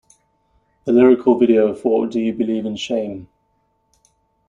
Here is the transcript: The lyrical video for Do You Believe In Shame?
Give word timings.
The 0.85 0.93
lyrical 0.93 1.37
video 1.37 1.75
for 1.75 2.07
Do 2.07 2.19
You 2.19 2.33
Believe 2.33 2.65
In 2.65 2.75
Shame? 2.75 3.27